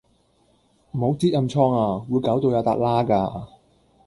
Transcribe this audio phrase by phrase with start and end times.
[0.93, 3.47] 唔好擳暗瘡呀，會搞到有笪瘌架